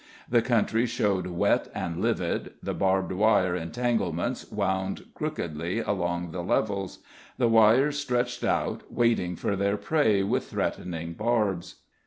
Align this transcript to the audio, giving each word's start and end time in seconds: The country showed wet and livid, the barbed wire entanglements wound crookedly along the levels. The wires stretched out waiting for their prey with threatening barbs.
The 0.27 0.41
country 0.41 0.87
showed 0.87 1.27
wet 1.27 1.67
and 1.75 1.97
livid, 2.01 2.53
the 2.63 2.73
barbed 2.73 3.11
wire 3.11 3.55
entanglements 3.55 4.51
wound 4.51 5.05
crookedly 5.13 5.77
along 5.77 6.31
the 6.31 6.41
levels. 6.41 7.03
The 7.37 7.47
wires 7.47 7.99
stretched 7.99 8.43
out 8.43 8.81
waiting 8.91 9.35
for 9.35 9.55
their 9.55 9.77
prey 9.77 10.23
with 10.23 10.49
threatening 10.49 11.13
barbs. 11.13 11.81